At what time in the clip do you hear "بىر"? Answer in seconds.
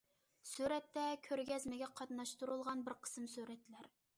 2.89-2.99